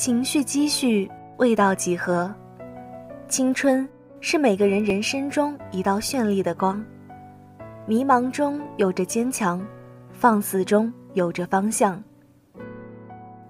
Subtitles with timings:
[0.00, 2.34] 情绪积蓄，味道几何？
[3.28, 3.86] 青春
[4.22, 6.82] 是每个人人生中一道绚丽的光，
[7.84, 9.62] 迷茫中有着坚强，
[10.10, 12.02] 放肆中有着方向。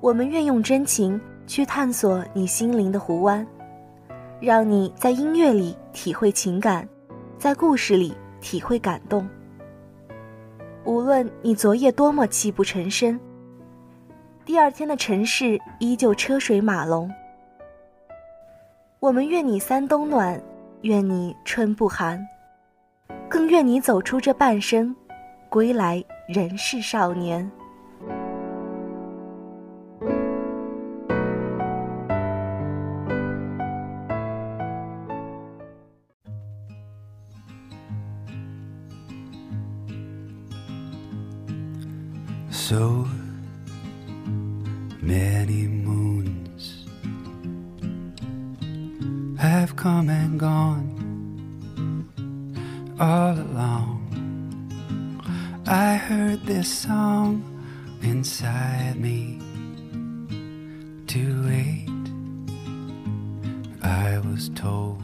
[0.01, 3.47] 我们愿用真情去探索你心灵的湖湾，
[4.41, 6.85] 让你在音乐里体会情感，
[7.39, 9.25] 在故事里体会感动。
[10.85, 13.17] 无论你昨夜多么泣不成声。
[14.51, 17.09] 第二天的城市依旧车水马龙。
[18.99, 20.43] 我们愿你三冬暖，
[20.83, 22.21] 愿你春不寒，
[23.29, 24.93] 更愿你走出这半生，
[25.49, 27.49] 归来仍是少年。
[42.51, 43.07] So
[45.10, 46.86] many moons
[49.38, 50.90] have come and gone
[53.00, 54.02] all along.
[55.68, 57.44] I heard this song
[58.02, 59.40] inside me
[61.08, 61.90] to wait.
[63.82, 65.04] I was told.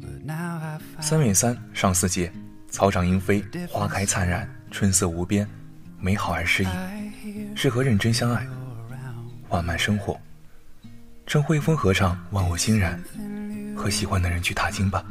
[0.00, 2.32] But now I 三月三，上巳节，
[2.68, 5.46] 草长莺飞，花开灿烂，春色无边。
[6.03, 6.67] 美好而诗意，
[7.55, 8.43] 适合认真相爱，
[9.47, 10.19] 缓慢生活。
[11.27, 12.99] 趁汇风合唱，万物欣然，
[13.77, 15.05] 和喜欢的人去踏青吧。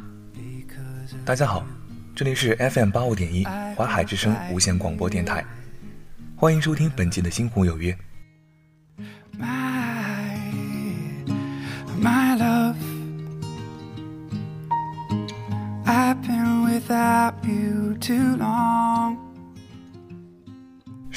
[1.23, 1.65] 大家好，
[2.13, 5.45] 这里是 FM 八五点一淮海之声无线广播电台，
[6.35, 7.93] 欢迎收听本期的《星湖有约》。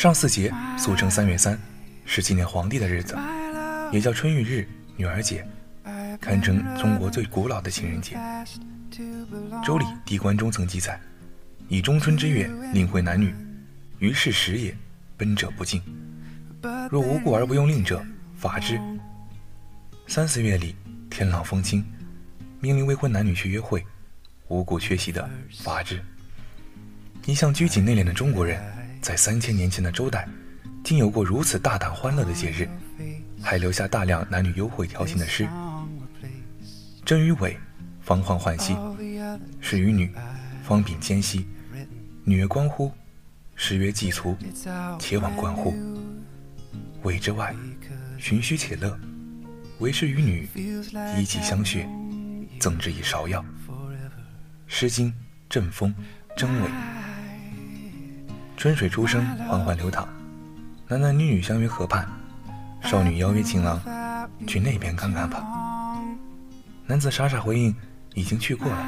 [0.05, 1.59] 上巳节，俗称三月三，
[2.05, 3.17] 是纪念皇帝的日子，
[3.91, 5.43] 也叫春浴日、女儿节，
[6.21, 8.15] 堪称中国最古老的情人节。
[9.65, 11.01] 《周礼·地官》中曾记载
[11.69, 13.35] ：“以中春之月，令会男女，
[13.99, 14.77] 于是时也，
[15.17, 15.81] 奔者不敬。
[16.91, 18.05] 若无故而不用令者，
[18.37, 18.79] 罚之。”
[20.07, 20.77] 三四月里，
[21.09, 21.83] 天朗风清，
[22.61, 23.83] 命令未婚男女去约会，
[24.49, 25.27] 无故缺席的，
[25.63, 25.99] 罚之。
[27.25, 28.63] 一向拘谨内敛的中国人。
[29.05, 30.27] 在三千年前的周代，
[30.83, 32.67] 竟有过如此大胆欢乐的节日，
[33.43, 35.47] 还留下大量男女幽会调情的诗。
[37.05, 37.55] 真与伪，
[38.01, 38.73] 方欢欢兮；
[39.61, 40.11] 是与女，
[40.63, 41.47] 方秉兼兮。
[42.25, 42.91] 女曰关乎，
[43.55, 44.35] 诗曰既卒，
[44.99, 45.75] 且往关乎。
[47.03, 47.55] 伪之外，
[48.17, 48.99] 循虚且乐；
[49.81, 50.49] 为是与女，
[51.19, 51.87] 以己相谑，
[52.59, 53.43] 赠之以芍药。
[54.67, 55.11] 《诗经·
[55.51, 55.95] 正风·
[56.39, 56.69] 真伪》。
[58.57, 60.09] 春水初生，缓缓流淌，
[60.89, 62.07] 男男女女相约河畔，
[62.83, 63.81] 少女邀约情郎，
[64.47, 65.45] 去那边看看吧。
[66.87, 67.75] 男子傻傻回应，
[68.15, 68.79] 已经去过了。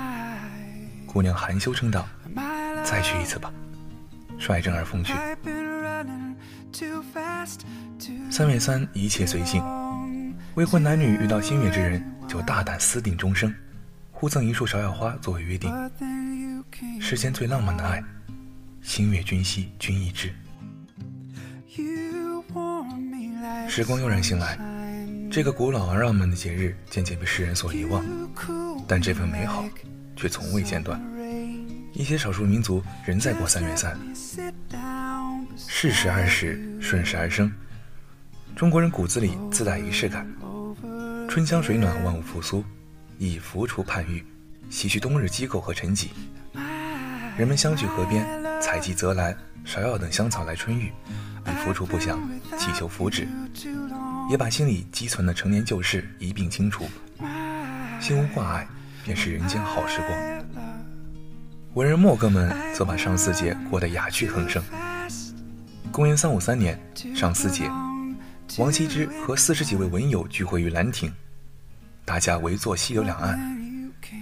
[1.07, 2.07] 姑娘含羞称道，
[2.85, 3.53] 再去一次吧，
[4.39, 5.13] 率真而风趣。
[8.31, 9.63] 三月三，一切随性。
[10.55, 13.53] 未婚男女遇到心悦之人，就大胆私定终生，
[14.11, 15.71] 互赠一束芍药花作为约定。
[17.01, 18.03] 世间最浪漫的爱。
[18.87, 20.33] 心悦君兮，君亦知。
[23.69, 24.57] 时光悠然醒来，
[25.29, 28.03] 这个古老而浪漫的节日渐渐被世人所遗忘，
[28.87, 29.65] 但这份美好
[30.15, 31.03] 却从未间断。
[31.95, 33.99] 一些少数民族仍在过三月三。
[35.57, 37.53] 适时而始，顺势而生。
[38.55, 40.25] 中国人骨子里自带仪式感。
[41.29, 42.65] 春江水暖，万物复苏，
[43.19, 44.25] 以浮除盼欲，
[44.71, 46.07] 洗去冬日饥垢和沉寂。
[47.37, 48.46] 人们相聚河边。
[48.67, 49.33] 采集泽兰、
[49.65, 50.93] 芍药等香草来春浴，
[51.47, 52.21] 以浮除不祥，
[52.59, 53.29] 祈求福祉，
[54.29, 56.85] 也把心里积存的陈年旧事一并清除。
[58.01, 58.67] 心无挂碍，
[59.05, 60.59] 便是人间好时光。
[61.75, 64.61] 文人墨客们则把上巳节过得雅趣横生。
[65.93, 66.77] 公元三五三年，
[67.15, 67.71] 上巳节，
[68.59, 71.13] 王羲之和四十几位文友聚会于兰亭，
[72.05, 73.39] 大家围坐溪流两岸，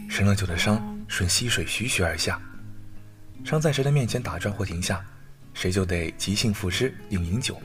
[0.07, 2.39] 生了酒的商顺溪水徐徐而下。
[3.43, 5.05] 伤在谁的面前打转或停下，
[5.53, 7.61] 谁就得即兴赋诗应饮酒，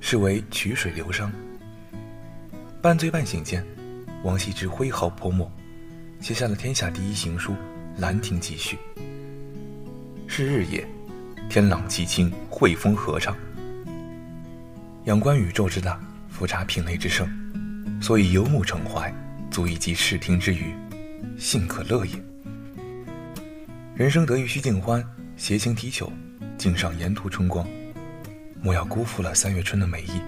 [0.00, 1.30] 是为曲水流觞。
[2.80, 3.64] 半醉半醒间，
[4.24, 5.50] 王羲之挥毫泼墨，
[6.20, 7.52] 写下了天下第一行书
[7.98, 8.76] 《兰亭集序》。
[10.26, 10.86] 是日也，
[11.48, 13.36] 天朗气清，惠风和畅。
[15.04, 17.28] 仰观宇宙之大，俯察品类之盛，
[18.00, 19.12] 所以游目骋怀，
[19.50, 20.72] 足以寄视听之娱，
[21.36, 22.31] 幸可乐也。
[23.94, 25.04] 人生得意须尽欢，
[25.36, 26.10] 携情提酒，
[26.56, 27.66] 敬上沿途春光。
[28.62, 30.22] 莫要辜负了三月春的美意，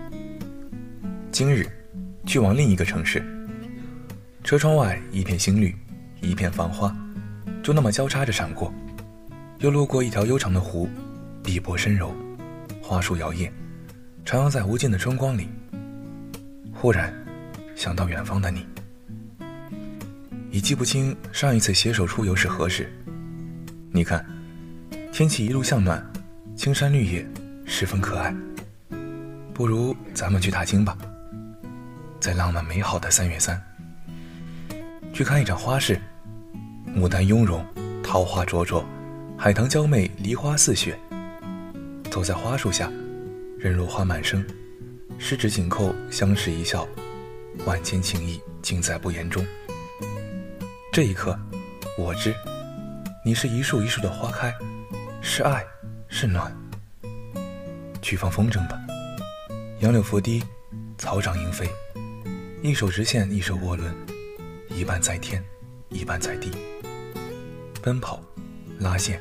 [1.33, 1.67] 今日
[2.27, 3.25] 去往另一个城市。
[4.43, 5.75] 车窗外一片新绿，
[6.21, 6.95] 一片繁花，
[7.63, 8.73] 就那么交叉着闪过。
[9.61, 10.87] 又路过一条悠长的湖，
[11.43, 12.15] 碧波深柔，
[12.83, 13.51] 花树摇曳，
[14.27, 15.49] 徜徉在无尽的春光里。
[16.71, 17.15] 忽然
[17.75, 18.67] 想到远方的你，
[20.51, 22.93] 已记不清上一次携手出游是何时。
[23.97, 24.27] 你看，
[25.13, 26.05] 天气一路向暖，
[26.57, 27.25] 青山绿野，
[27.65, 28.35] 十分可爱。
[29.55, 30.99] 不如咱们去踏青吧，
[32.19, 33.63] 在浪漫美好的三月三，
[35.13, 35.97] 去看一场花市，
[36.93, 37.65] 牡丹雍容，
[38.03, 38.85] 桃花灼灼。
[39.39, 40.99] 海棠娇媚，梨花似雪。
[42.11, 42.91] 走在花树下，
[43.61, 44.45] 任落花满生，
[45.21, 46.85] 十指紧扣，相视一笑，
[47.65, 49.47] 万千情意尽在不言中。
[50.93, 51.39] 这一刻，
[51.97, 52.35] 我知，
[53.27, 54.55] 你是一树一树的花开，
[55.23, 55.65] 是爱，
[56.09, 56.55] 是暖。
[58.03, 58.79] 去放风筝吧，
[59.81, 60.45] 杨柳拂堤，
[60.99, 61.67] 草长莺飞，
[62.63, 63.97] 一手直线，一手涡轮，
[64.69, 65.43] 一半在天，
[65.89, 66.51] 一半在地，
[67.83, 68.23] 奔跑。
[68.81, 69.19] 拉线，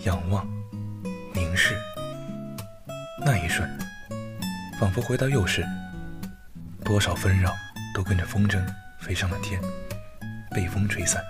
[0.00, 0.46] 仰望，
[1.32, 1.74] 凝视，
[3.24, 3.66] 那一瞬，
[4.78, 5.64] 仿佛回到幼时，
[6.84, 7.54] 多少纷扰
[7.94, 8.62] 都跟着风筝
[9.00, 9.58] 飞上了天，
[10.50, 11.24] 被风吹散。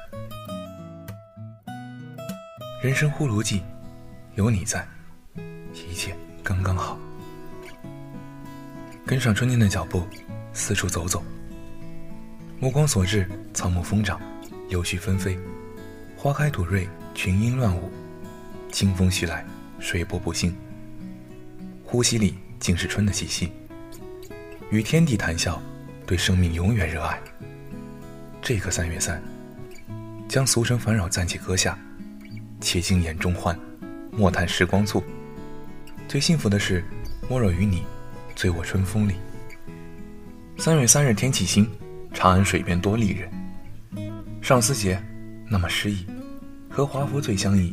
[2.87, 3.65] 人生呼噜记，
[4.37, 4.87] 有你在，
[5.75, 6.97] 一切刚刚好。
[9.05, 10.07] 跟上春天的脚步，
[10.53, 11.21] 四处走走，
[12.61, 14.21] 目光所至，草木疯长，
[14.69, 15.37] 柳絮纷飞，
[16.17, 16.89] 花开吐蕊。
[17.13, 17.91] 群莺乱舞，
[18.71, 19.45] 清风徐来，
[19.81, 20.55] 水波不兴。
[21.83, 23.51] 呼吸里尽是春的气息。
[24.71, 25.61] 与天地谈笑，
[26.07, 27.21] 对生命永远热爱。
[28.41, 29.21] 这个三月三，
[30.29, 31.77] 将俗尘烦扰暂且搁下，
[32.67, 33.57] 且尽眼中欢，
[34.11, 35.01] 莫叹时光促。
[36.09, 36.83] 最幸福的是，
[37.31, 37.85] 莫若与你，
[38.35, 39.15] 醉卧春风里。
[40.59, 41.71] 三月三日天气新，
[42.13, 43.31] 长安水边多丽人。
[44.43, 45.01] 上巳节，
[45.49, 46.05] 那么诗意。
[46.69, 47.73] 和华服最相宜。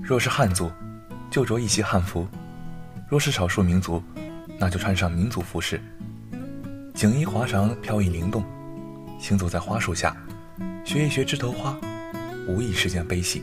[0.00, 0.70] 若是汉族，
[1.32, 2.24] 就着一袭汉服；
[3.08, 4.00] 若是少数民族，
[4.56, 5.80] 那就穿上民族服饰。
[6.94, 8.44] 锦衣华裳，飘逸灵动，
[9.18, 10.16] 行走在花树下，
[10.84, 11.76] 学一学枝头花，
[12.50, 13.42] 无疑是件悲喜。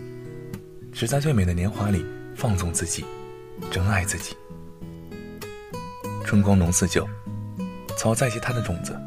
[0.92, 2.06] 只在最美的年华里
[2.36, 3.06] 放纵自己，
[3.72, 4.36] 珍爱自己。
[6.26, 7.08] 春光浓似酒，
[7.98, 9.00] 草在结它的种子，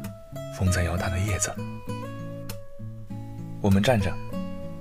[0.57, 1.53] 风在摇它的叶子。
[3.61, 4.11] 我们站着。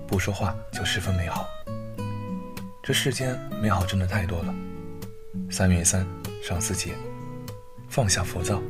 [0.06, 1.46] 不说话就十分美好。
[2.82, 4.52] 这世间美好真的太多了。
[5.48, 6.04] 三月三，
[6.42, 6.94] 上巳节，
[7.88, 8.60] 放下浮躁，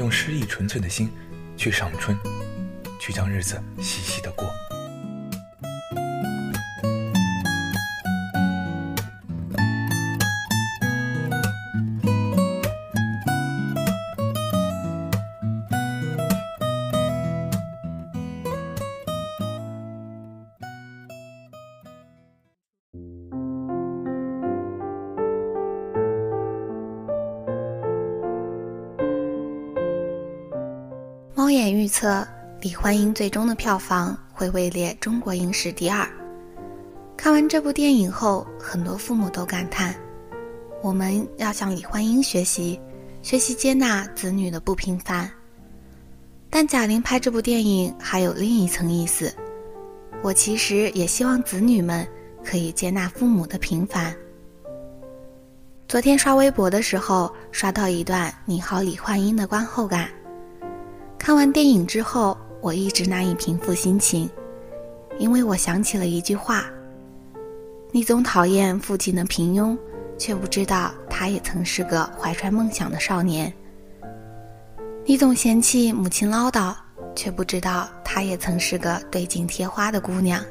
[0.00, 1.08] 用诗意纯粹的心
[1.56, 2.18] 去赏春，
[2.98, 4.50] 去将日子细细的过。
[31.48, 32.08] 猫眼预测，
[32.60, 36.06] 《李焕英》最终的票房会位列中国影史第二。
[37.16, 39.94] 看完这部电影后，很多父母都感叹
[40.84, 42.78] ：“我们要向李焕英学习，
[43.22, 45.26] 学习接纳子女的不平凡。”
[46.50, 49.34] 但贾玲拍这部电影还有另一层意思。
[50.20, 52.06] 我其实也希望子女们
[52.44, 54.14] 可以接纳父母的平凡。
[55.88, 60.10] 昨天刷微博的时候，刷到一段“你好，李焕英”的观后感。
[61.18, 64.30] 看完电影之后，我一直难以平复心情，
[65.18, 66.64] 因为我想起了一句话
[67.92, 69.76] ：“你总讨厌父亲的平庸，
[70.16, 73.52] 却不知道他也曾是个怀揣梦想的少年；
[75.04, 76.74] 你总嫌弃母亲唠叨，
[77.14, 80.42] 却不知道她也曾是个对镜贴花的姑娘。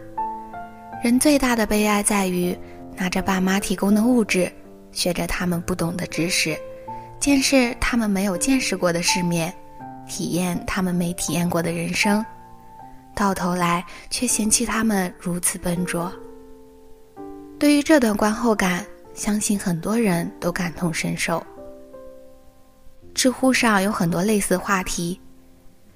[1.03, 2.55] 人最大的悲哀在于，
[2.95, 4.51] 拿着爸妈提供的物质，
[4.91, 6.55] 学着他们不懂的知识，
[7.19, 9.51] 见识他们没有见识过的世面。”
[10.07, 12.25] 体验他们没体验过的人生，
[13.15, 16.11] 到头来却嫌弃他们如此笨拙。
[17.59, 21.43] 对于这段观后感，相信很多人都感同身受。
[23.13, 25.19] 知乎上有很多类似话题：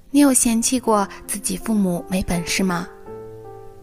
[0.09, 2.87] 你有嫌弃过自己父母没本事吗？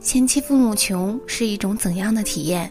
[0.00, 2.70] 嫌弃父母穷是一种怎样的体验？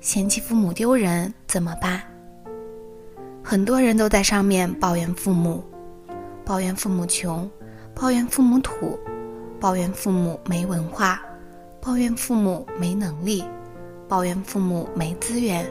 [0.00, 2.02] 嫌弃父母丢人怎么办？
[3.42, 5.64] 很多人都在上面抱怨父母。
[6.46, 7.50] 抱怨父母穷，
[7.92, 8.96] 抱怨父母土，
[9.58, 11.20] 抱怨父母没文化，
[11.80, 13.44] 抱怨父母没能力，
[14.06, 15.66] 抱怨父母没资源，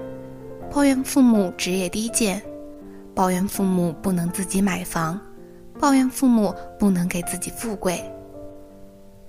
[0.70, 2.42] 抱怨父母职业低贱，
[3.16, 5.18] 抱怨父母不能自己买房，
[5.80, 8.04] 抱怨父母不能给自己富贵。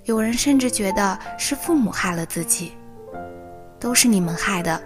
[0.03, 2.73] 有人甚至觉得是父母害了自己，
[3.79, 4.81] 都是你们害的。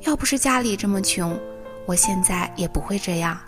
[0.00, 1.38] 要不是家里这么穷，
[1.86, 3.38] 我现在也不会这样。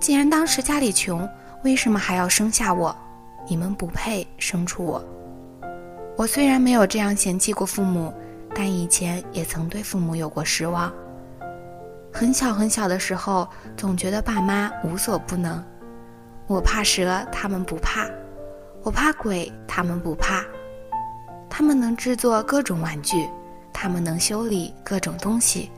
[0.00, 1.28] 既然当时家里穷，
[1.64, 2.94] 为什么还要生下我？
[3.48, 5.02] 你们不配生出我。
[6.16, 8.12] 我虽然没有这样嫌弃过父母，
[8.54, 10.92] 但以前也曾对父母有过失望。
[12.12, 15.64] 很小很小的时候，总觉得爸妈无所不能。
[16.48, 18.06] 我怕蛇，他们不怕；
[18.82, 20.44] 我怕鬼，他们不怕。
[21.48, 23.28] 他们能制作各种玩具，
[23.72, 25.70] 他们能修理各种东西，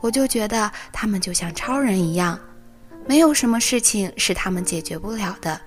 [0.00, 2.38] 我就觉得他们就像超人一样，
[3.08, 5.58] 没有什么事情是他们解决不了的。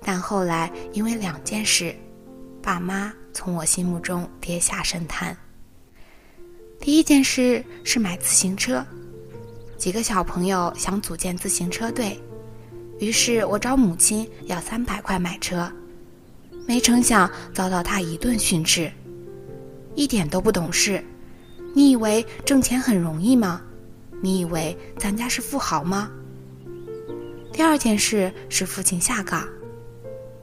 [0.00, 1.92] 但后来因为两件事，
[2.62, 5.36] 爸妈从我心目中跌下神坛。
[6.78, 8.86] 第一件事是买自行车，
[9.76, 12.16] 几个小朋友想组建自行车队，
[13.00, 15.68] 于是我找母亲要三百块买车，
[16.64, 18.88] 没成想遭到他一顿训斥，
[19.96, 21.04] 一点都不懂事。
[21.74, 23.60] 你以为挣钱很容易吗？
[24.22, 26.08] 你以为咱家是富豪吗？
[27.52, 29.46] 第二件事是父亲下岗，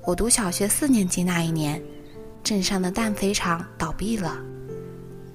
[0.03, 1.81] 我读小学四年级那一年，
[2.43, 4.37] 镇上的氮肥厂倒闭了。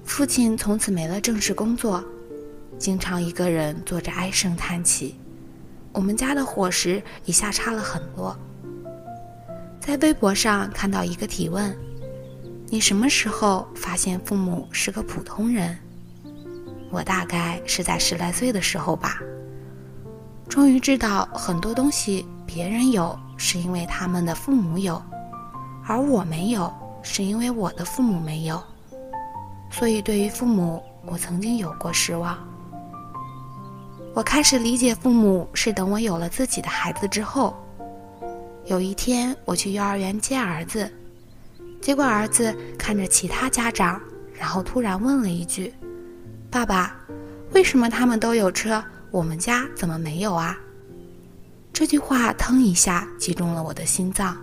[0.03, 2.03] 父亲从此没了正式工作，
[2.77, 5.15] 经常一个人坐着唉声叹气。
[5.91, 8.37] 我们家的伙食一下差了很多。
[9.79, 11.75] 在微博上看到一个提问
[12.69, 15.77] ：“你什么时候发现父母是个普通人？”
[16.89, 19.19] 我大概是在十来岁的时候吧。
[20.49, 25.01] 终于知道很多东西别人有是因为他们的父母有，
[25.85, 26.71] 而我没有
[27.01, 28.61] 是因为我的父母没有。
[29.71, 32.37] 所以，对于父母，我曾经有过失望。
[34.13, 37.55] 我开始理解父母是等我有了自己的孩子之后。
[38.65, 40.89] 有一天，我去幼儿园接儿子，
[41.81, 43.99] 结果儿子看着其他家长，
[44.33, 45.73] 然后突然问了一句
[46.51, 46.95] ：“爸爸，
[47.53, 48.81] 为什么他们都有车，
[49.13, 50.57] 我们家怎么没有啊？”
[51.71, 54.35] 这句话腾一下击中了我的心脏，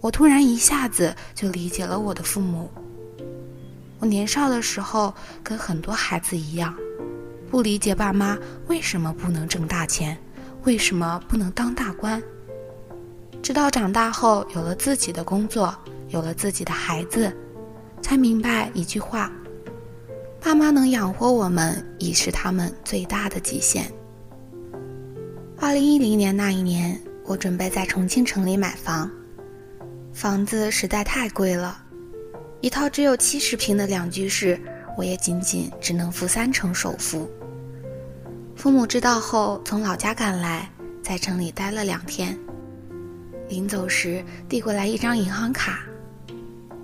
[0.00, 2.70] 我突然一下子就理解了我的父母。
[3.98, 5.12] 我年少的时候，
[5.42, 6.72] 跟很多孩子一样，
[7.50, 10.16] 不理解爸妈为什么不能挣大钱，
[10.62, 12.22] 为什么不能当大官。
[13.42, 15.76] 直到长大后有了自己的工作，
[16.08, 17.36] 有了自己的孩子，
[18.00, 19.32] 才明白一句话：
[20.44, 23.88] 爸妈能养活我们，已是他们最大的极限。
[25.56, 29.08] 二零一零年那一年，我准备在重庆城里买房，
[30.12, 31.80] 房子实在太贵了。
[32.60, 34.60] 一套只有七十平的两居室，
[34.98, 37.30] 我也仅仅只能付三成首付。
[38.56, 40.68] 父母知道后，从老家赶来，
[41.04, 42.36] 在城里待了两天。
[43.48, 45.84] 临走时，递过来一张银行卡，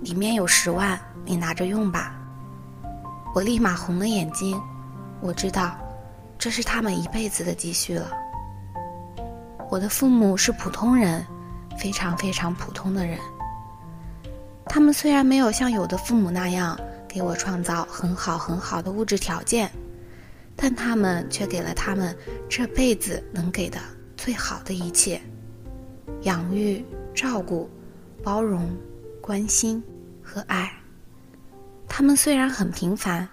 [0.01, 2.15] 里面有十万，你拿着用吧。
[3.33, 4.59] 我立马红了眼睛，
[5.21, 5.77] 我知道，
[6.37, 8.11] 这是他们一辈子的积蓄了。
[9.69, 11.23] 我的父母是普通人，
[11.77, 13.19] 非常非常普通的人。
[14.65, 19.71] 他们虽然没有像有的父母那样给我创造很好很好的物质条件，
[20.55, 22.15] 但他们却给了他们
[22.49, 23.79] 这辈子能给的
[24.17, 25.21] 最好的一切：
[26.23, 26.83] 养育、
[27.13, 27.69] 照顾、
[28.23, 28.69] 包容、
[29.21, 29.83] 关心
[30.23, 30.71] 和爱。
[31.89, 33.27] 他们虽然很平凡，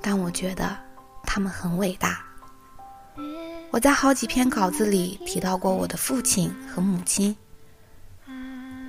[0.00, 0.76] 但我觉得
[1.24, 2.22] 他们很伟大。
[3.70, 7.34] 我在好几篇稿子里提到过我的父亲和母亲。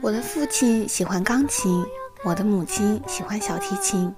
[0.01, 1.83] 我的父亲喜欢钢琴，
[2.23, 4.13] 我的母亲喜欢小提琴，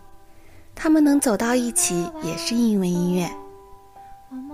[0.75, 3.30] 他们能走到一起也是因为音乐。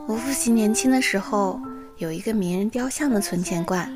[0.05, 1.59] 我父亲年轻的时候
[1.97, 3.91] 有一个名人雕像的存钱罐，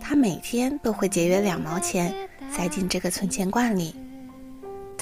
[0.00, 2.14] 他每天都会节约两毛钱
[2.52, 3.96] 塞进这个存钱罐里，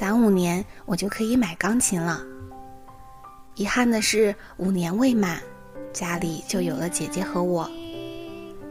[0.01, 2.23] 攒五年我就可以买钢琴了。
[3.55, 5.39] 遗憾的是五年未满，
[5.93, 7.71] 家里就有了姐姐和我。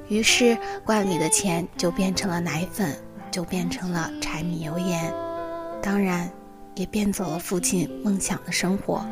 [0.07, 2.97] 于是罐里的钱就变成了奶粉，
[3.29, 5.13] 就变成了柴米油盐，
[5.83, 6.27] 当然
[6.73, 9.05] 也变走了父亲梦想的生活。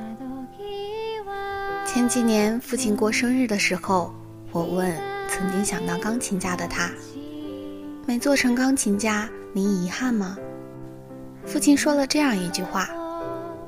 [1.86, 4.12] 前几年父亲过生日的时候，
[4.52, 4.92] 我问
[5.30, 6.90] 曾经想当钢琴家的他
[8.08, 10.36] ：“没做成钢琴家，您遗憾吗？”
[11.48, 12.88] 父亲说了这样一句话：“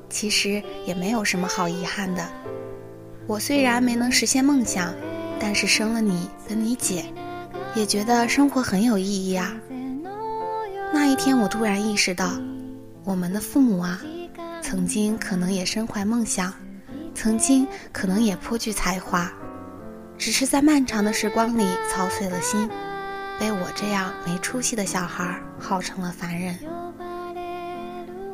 [0.10, 2.24] 其实也没有什么好遗憾的。
[3.26, 4.94] 我虽然没能实现梦想。”
[5.42, 7.06] 但是生了你跟你姐，
[7.74, 9.56] 也觉得生活很有意义啊。
[10.94, 12.34] 那一天，我突然意识到，
[13.06, 14.02] 我们的父母啊，
[14.62, 16.54] 曾经可能也身怀梦想，
[17.16, 19.32] 曾经可能也颇具才华，
[20.18, 22.70] 只是在漫长的时光里操碎了心，
[23.40, 26.60] 被我这样没出息的小孩耗成了凡人。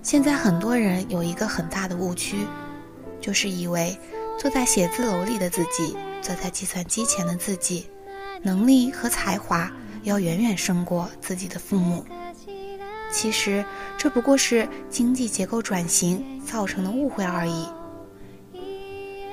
[0.05, 2.45] 现在很多人有一个很大的误区，
[3.19, 3.97] 就是以为
[4.38, 7.88] 坐在写字楼里的自己，坐在计算机前的自己，
[8.43, 9.71] 能力和才华
[10.03, 12.05] 要远远胜过自己的父母。
[13.12, 13.65] 其实
[13.97, 17.65] 这不过是经济结构转型造成的误会而已。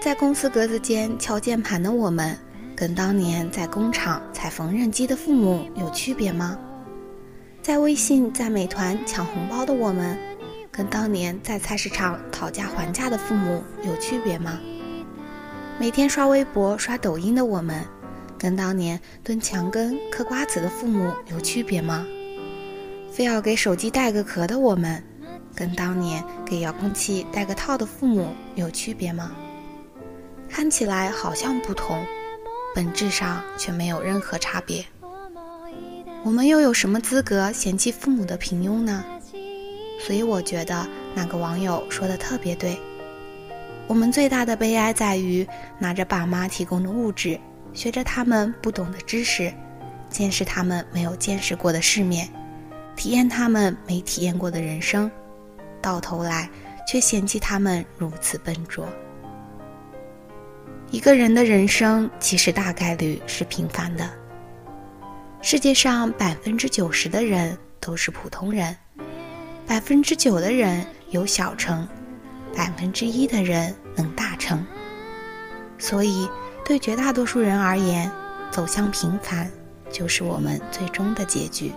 [0.01, 2.35] 在公司格子间敲键盘的我们，
[2.75, 6.59] 跟当年在工厂踩缝纫机的父母有区别吗？
[7.61, 10.19] 在微信、在美团抢红包的我们，
[10.73, 14.59] 跟当年在菜市场讨价还价的父母有区别吗？
[15.79, 17.85] 每天刷微博、刷抖音的我们，
[18.39, 22.07] 跟当年蹲墙根嗑瓜子的父母有区别吗？
[23.13, 25.05] 非要给手机带个壳的我们，
[25.55, 29.31] 跟当年给遥控器带个套的父母有区别吗？
[30.49, 32.03] 看起来好像不同，
[32.75, 34.83] 本质上却没有任何差别。
[36.25, 39.05] 我们又有什么资格嫌弃父母的平庸呢？
[40.05, 42.79] 所以我觉得那个网友说的特别对。
[43.87, 45.47] 我们最大的悲哀在于
[45.79, 47.39] 拿着爸妈提供的物质，
[47.73, 49.53] 学着他们不懂的知识，
[50.09, 52.29] 见识他们没有见识过的世面，
[52.97, 55.11] 体验他们没体验过的人生，
[55.81, 56.49] 到头来
[56.87, 58.89] 却嫌弃他们如此笨拙。
[60.91, 64.09] 一个人的人生其实大概率是平凡的。
[65.41, 68.77] 世界上百分之九十的人都是普通人，
[69.73, 71.89] 百分之九的人有小成，
[72.55, 74.63] 百分之一的人能大成。
[75.79, 76.29] 所以，
[76.63, 78.13] 对绝大多数人而言，
[78.51, 79.51] 走向平凡
[79.91, 81.73] 就是我们最终的结局。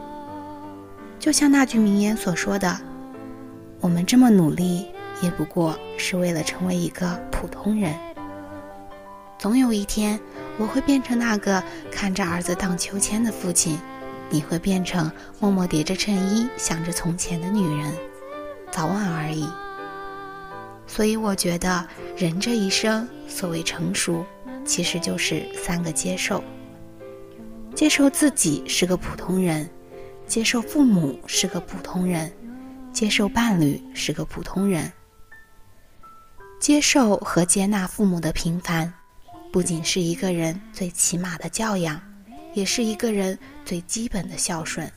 [1.22, 2.78] 就像那句名言所说的
[3.80, 4.88] ：“我们这么努力，
[5.22, 7.96] 也不过是为了成为一个普通人。”
[9.40, 10.20] 总有一天，
[10.58, 13.80] 我会变成那个看着儿子荡秋千的父亲，
[14.30, 17.94] 你会变成默默叠着衬衣想着从前的女人，
[18.72, 19.48] 早晚而已。
[20.88, 24.26] 所以我觉得，人这一生，所谓成熟，
[24.66, 26.44] 其实就是三个接受：
[27.76, 29.70] 接受自己是个普通人，
[30.28, 32.32] 接受父母是个普通人，
[32.94, 34.92] 接受伴侣是个普通人。
[36.60, 38.92] 接受和接纳父母的平凡。
[39.52, 42.02] 不仅是一个人最起码的教养，
[42.56, 44.92] 也是一个人最基本的孝顺。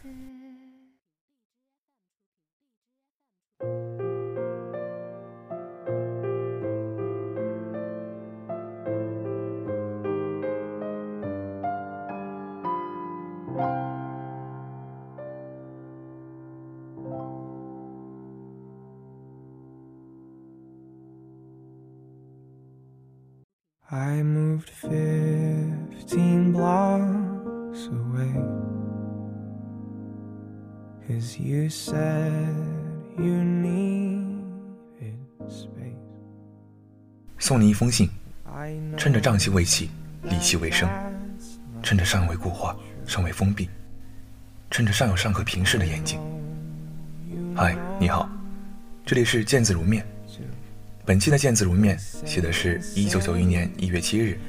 [39.29, 39.91] 趁着瘴气未起，
[40.25, 40.89] 戾气未生，
[41.83, 42.75] 趁着尚未固化，
[43.07, 43.69] 尚未封闭，
[44.71, 46.19] 趁着尚有尚可平视的眼睛。
[47.55, 48.27] 嗨，你好，
[49.05, 50.03] 这里是见字如面。
[51.05, 54.41] 本期的见字如面写的是一九九一年一月七日，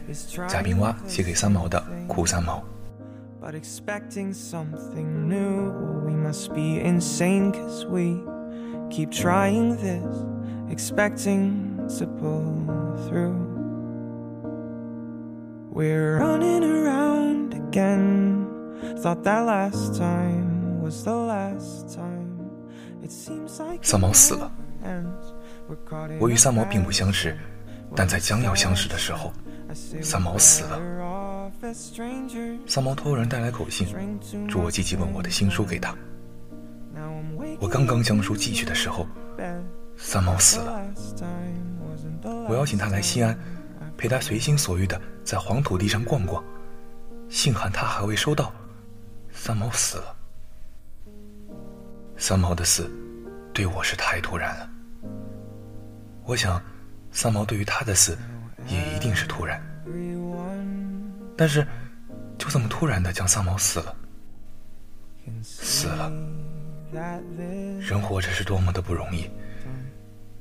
[0.48, 2.63] 贾冰蛙写给三毛的《哭三毛》。
[3.46, 5.74] But expecting something new,
[6.06, 8.22] we must be insane cause we
[8.89, 10.24] keep trying this,
[10.72, 12.65] expecting to pull
[13.10, 13.49] through.
[15.80, 18.46] We're running around again.
[19.02, 22.52] Thought that last time was the last time.
[23.02, 24.52] It seems like 三毛死了。
[24.84, 25.32] ends.
[25.70, 27.34] We're caught in 我与三毛并不相识，
[27.96, 29.32] 但在将要相识的时候，
[30.02, 31.50] 三毛死了。
[32.68, 33.88] 三毛托人带来口信，
[34.50, 35.96] 祝我积极问我的新书给他。
[37.62, 39.08] 我刚刚将书寄去的时候.
[39.96, 40.84] 三毛死了。
[42.50, 43.38] 我邀.请他来西安，
[44.00, 46.42] 陪他随心所欲的在黄土地上逛逛。
[47.28, 48.50] 信函他还未收到，
[49.30, 50.16] 三毛死了。
[52.16, 52.90] 三毛的死，
[53.54, 54.70] 对我是太突然了。
[56.24, 56.64] 我想，
[57.12, 58.18] 三毛对于他的死，
[58.68, 59.62] 也一定是突然。
[61.36, 61.68] 但是，
[62.38, 63.96] 就这么突然的将三毛死了，
[65.44, 66.10] 死了。
[67.82, 69.30] 人活着是多么的不容易，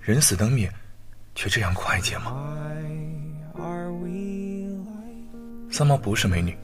[0.01, 0.73] 人死灯灭，
[1.35, 2.55] 却这样快捷吗？
[5.71, 6.57] 三毛不是美女，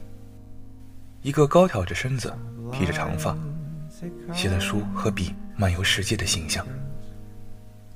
[1.21, 2.33] 一个高挑着身子、
[2.71, 6.65] 披着长发、to 写的书和笔漫游世界的形象。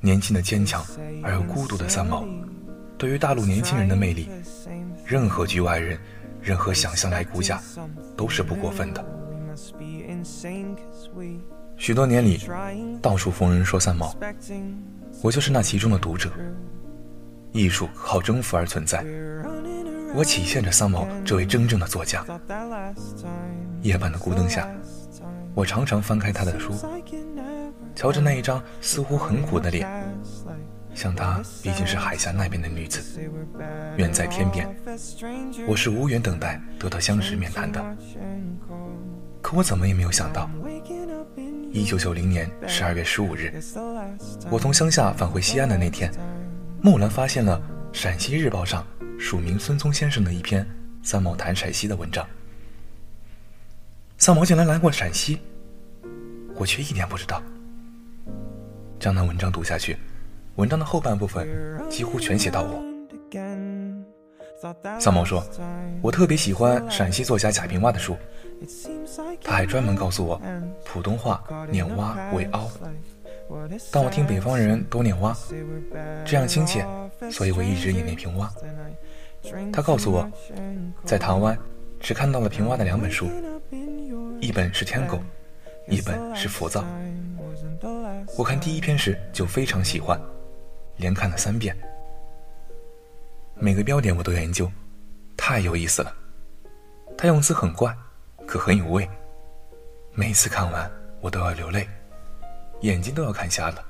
[0.01, 0.85] 年轻的坚强
[1.23, 2.25] 而又孤独的三毛，
[2.97, 4.29] 对于大陆年轻人的魅力，
[5.05, 5.99] 任何局外人
[6.41, 7.61] 任何想象来估价，
[8.15, 9.03] 都是不过分的。
[11.75, 12.39] 许多年里，
[13.01, 14.15] 到处逢人说三毛，
[15.21, 16.31] 我就是那其中的读者。
[17.51, 19.03] 艺术靠征服而存在，
[20.13, 22.25] 我体现着三毛这位真正的作家。
[23.81, 24.67] 夜半的孤灯下，
[25.53, 26.73] 我常常翻开他的书，
[27.95, 29.87] 瞧着那一张似乎很苦的脸。
[30.93, 33.21] 像她毕竟是海峡那边的女子，
[33.95, 34.67] 远在天边，
[35.67, 37.81] 我是无缘等待得到相识面谈的。
[39.41, 40.49] 可我怎么也没有想到，
[41.71, 43.53] 一九九零年十二月十五日，
[44.49, 46.11] 我从乡下返回西安的那天，
[46.83, 47.61] 蓦然发现了
[47.97, 48.85] 《陕西日报》上
[49.19, 50.65] 署名孙聪先生的一篇
[51.03, 52.25] 三毛谈陕西的文章。
[54.17, 55.39] 三毛竟然来过陕西，
[56.55, 57.43] 我却一点不知道。
[58.97, 59.97] 将那文章读下去。
[60.55, 61.47] 文章的后半部分
[61.89, 62.81] 几乎全写到我。
[64.99, 65.45] 三毛说
[66.01, 68.17] ：“我特别喜欢陕西作家贾平凹的书。”
[69.43, 70.41] 他还专门告诉我，
[70.85, 72.69] 普通话念“蛙”为“凹”。
[73.91, 75.35] 当我听北方人都念“蛙”，
[76.25, 76.85] 这样亲切，
[77.31, 78.51] 所以我一直也念平蛙。
[79.71, 80.29] 他告诉我，
[81.03, 81.57] 在台湾
[81.99, 83.29] 只看到了平蛙的两本书，
[84.39, 85.17] 一本是《天狗》，
[85.87, 86.81] 一本是《浮躁》。
[88.37, 90.19] 我看第一篇时就非常喜欢。
[90.97, 91.73] 连看了三遍，
[93.55, 94.69] 每个标点我都研究，
[95.37, 96.13] 太有意思了。
[97.17, 97.95] 他用词很怪，
[98.45, 99.09] 可很有味。
[100.11, 101.87] 每次看完，我都要流泪，
[102.81, 103.81] 眼睛都要看瞎了。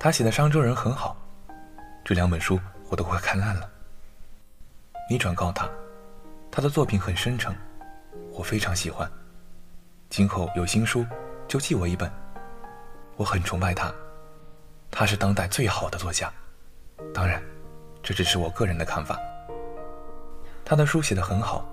[0.00, 1.14] 他写的商周人很好，
[2.02, 2.58] 这两本书
[2.88, 3.70] 我都快看烂了。
[5.08, 5.68] 你转告他，
[6.50, 7.54] 他的作品很深沉，
[8.32, 9.10] 我非常喜欢。
[10.08, 11.04] 今后有新书
[11.46, 12.10] 就寄我一本，
[13.16, 13.92] 我很崇拜他。
[14.90, 16.32] 他是当代最好的作家，
[17.12, 17.42] 当然，
[18.02, 19.18] 这只是我个人的看法。
[20.64, 21.68] 他的书写得很好，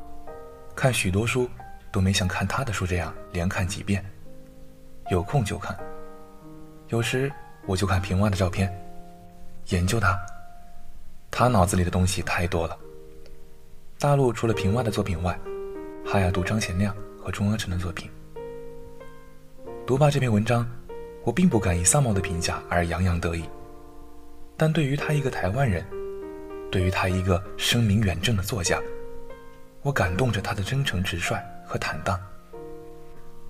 [0.76, 1.50] 看许多书
[1.90, 4.04] 都没像看他的书这样连看几遍，
[5.10, 5.78] 有空就看。
[6.90, 7.32] 有时
[7.66, 8.70] 我就看平娃的照片，
[9.68, 10.20] 研究他。
[11.30, 12.78] 他脑子里的东西太多了。
[14.02, 15.40] 大陆除了平娃的作品外，
[16.04, 16.92] 还要读张贤亮
[17.24, 18.10] 和钟阿成的作品。
[19.86, 20.68] 读罢这篇文章。
[21.24, 23.48] 我并不敢以三毛的评价而洋洋得意，
[24.58, 25.86] 但对于他一个台湾人，
[26.72, 28.82] 对于他一个声名远震的作家，
[29.84, 32.20] 我感动着他的真诚直率和坦荡，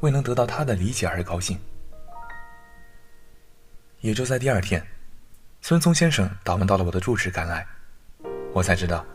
[0.01, 1.57] 为能得到他的理解而高兴。
[4.01, 4.85] 也就在第二天，
[5.61, 7.65] 孙聪先生打问到了我的住址赶来，
[8.51, 9.05] 我才知道，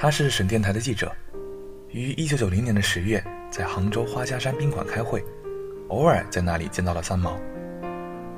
[0.00, 1.12] 他是省电台的记者，
[1.90, 5.20] 于一九九零年的十月在杭州花家山宾馆开会，
[5.88, 7.36] 偶尔在那里见到了三毛。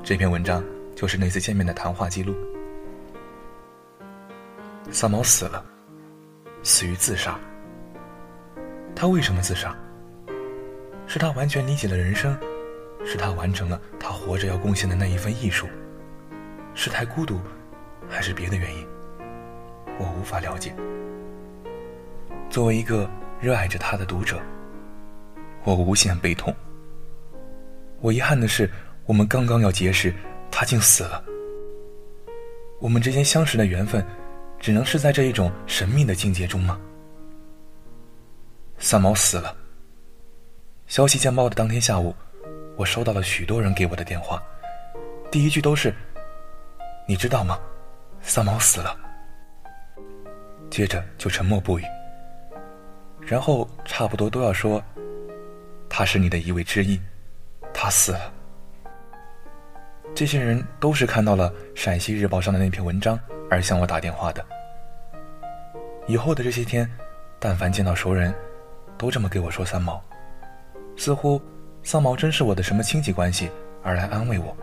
[0.01, 0.63] 这篇文章
[0.95, 2.33] 就是那次见面的谈话记录。
[4.89, 5.63] 三毛死了，
[6.63, 7.39] 死于自杀。
[8.95, 9.77] 他为什么自杀？
[11.05, 12.35] 是他完全理解了人生，
[13.05, 15.67] 是他完成了他活着要贡献的那一份艺术，
[16.73, 17.39] 是太孤独，
[18.09, 18.87] 还是别的原因？
[19.99, 20.73] 我无法了解。
[22.51, 23.09] 作为一个
[23.39, 24.37] 热爱着他的读者，
[25.63, 26.53] 我无限悲痛。
[28.01, 28.69] 我遗憾的是。
[29.07, 30.13] 我们刚刚要结识，
[30.49, 31.21] 他竟死了。
[32.79, 34.05] 我们之间相识的缘分，
[34.57, 36.79] 只能是在这一种神秘的境界中吗？
[38.77, 39.53] 三毛死了。
[40.87, 42.15] 消息见报的当天下午，
[42.77, 44.41] 我收到了许多人给我的电话，
[45.29, 45.93] 第一句都是
[47.05, 47.59] ：“你知道吗？
[48.21, 48.95] 三毛死了。”
[50.69, 51.83] 接着就沉默不语，
[53.25, 54.83] 然后差不多都要说
[55.89, 56.99] ：“他是你的一位知音，
[57.73, 58.33] 他死了。”
[60.13, 63.17] 这些人都是看到了《陕西日报》上的那篇文章
[63.49, 64.45] 而向我打电话的。
[66.07, 66.89] 以后的这些天，
[67.39, 68.33] 但凡见到熟人，
[68.97, 70.03] 都这么给我说三毛，
[70.97, 71.41] 似乎
[71.81, 73.49] 三毛真是我的什么亲戚关系
[73.81, 74.55] 而来安慰我。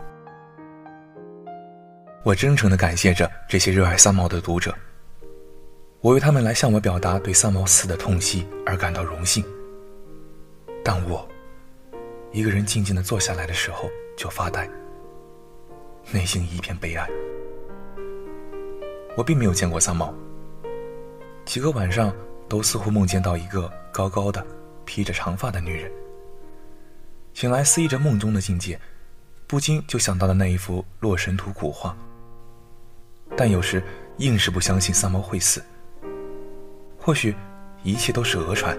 [2.23, 4.75] 我真诚地感谢着这些热爱三毛的读者，
[6.01, 9.43] 我为他们来向我表达对三毛死的痛惜而感到荣幸。
[10.81, 11.27] 但我
[12.31, 14.69] 一个人静静的坐下来的时候，就发呆。
[16.11, 17.05] 内心一片悲哀。
[19.17, 20.13] 我并没有见过三毛，
[21.43, 22.15] 几个晚上
[22.47, 24.45] 都似乎梦见到一个高高的、
[24.85, 25.91] 披着长发的女人。
[27.33, 28.79] 醒来思忆着梦中的境界，
[29.47, 31.93] 不禁就想到了那一幅《洛神图》古画。
[33.35, 33.83] 但有时
[34.17, 35.61] 硬是不相信三毛会死。
[36.99, 37.33] 或许
[37.81, 38.77] 一切都是讹传，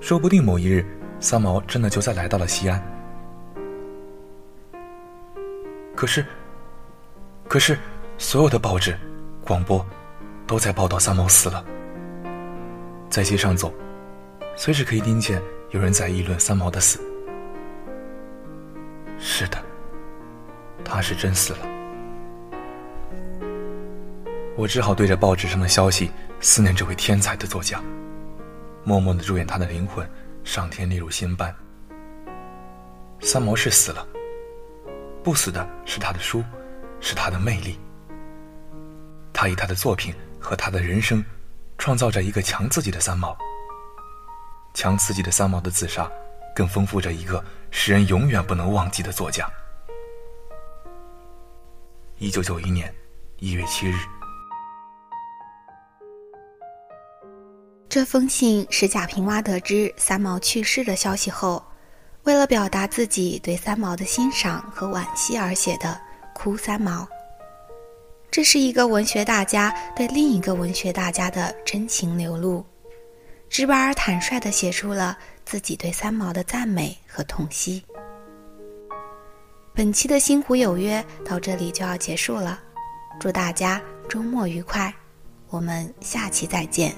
[0.00, 0.86] 说不定某一日
[1.18, 2.80] 三毛真的就再来到了西安。
[5.96, 6.24] 可是，
[7.48, 7.76] 可是，
[8.16, 8.96] 所有的报纸、
[9.44, 9.84] 广播
[10.46, 11.62] 都在报道三毛死了。
[13.10, 13.74] 在街上走，
[14.56, 17.00] 随时可以听见有人在议论三毛的死。
[19.18, 19.58] 是的，
[20.82, 21.79] 他是真死了。
[24.60, 27.82] 我只好对着报纸上的消息思念这位天才的作家，
[28.84, 30.06] 默默的祝愿他的灵魂
[30.44, 31.54] 上天列入仙班。
[33.22, 34.06] 三毛是死了，
[35.24, 36.44] 不死的是他的书，
[37.00, 37.78] 是他的魅力。
[39.32, 41.24] 他以他的作品和他的人生。
[41.78, 43.34] 创造着一个强自己的三毛，
[44.74, 46.06] 强自己的三毛的自杀，
[46.54, 49.50] 更丰富着一个使人永远不能忘记的作家。
[52.18, 52.94] 一九九一年
[53.38, 53.96] 一月七日，
[57.90, 61.60] 这封信是贾平凹得知三毛去世的消息后，
[62.22, 65.88] 为了表达自己对三毛的欣赏和惋惜而写的
[66.32, 67.02] 《哭三毛》。
[68.30, 72.64] 这是一个文学大家对另一个文学大家的真情流露，
[73.48, 77.82] 直白而坦率地写出了自己对三毛的赞美和痛惜。
[79.74, 82.60] 本期的《星湖有约》到这里就要结束了，
[83.18, 84.94] 祝大家周末愉快，
[85.48, 86.94] 我们下期再见。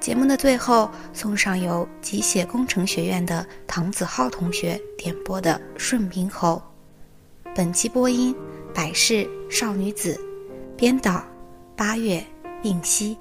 [0.00, 6.62] 节目的最后送上由机械工程学院的唐子浩同学点播的《顺平侯》，
[7.54, 8.34] 本期播音。
[8.74, 10.20] 百事少女子，
[10.76, 11.24] 编导
[11.74, 12.24] 八月
[12.62, 13.16] 映夕。